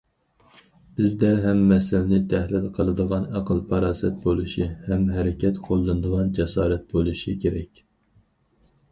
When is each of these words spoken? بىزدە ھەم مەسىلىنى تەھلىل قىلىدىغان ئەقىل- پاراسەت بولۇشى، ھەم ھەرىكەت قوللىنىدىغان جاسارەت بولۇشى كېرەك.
بىزدە 0.99 1.27
ھەم 1.41 1.59
مەسىلىنى 1.71 2.17
تەھلىل 2.31 2.63
قىلىدىغان 2.77 3.27
ئەقىل- 3.39 3.61
پاراسەت 3.73 4.17
بولۇشى، 4.23 4.69
ھەم 4.87 5.03
ھەرىكەت 5.17 5.59
قوللىنىدىغان 5.67 6.31
جاسارەت 6.39 6.89
بولۇشى 6.95 7.35
كېرەك. 7.45 7.83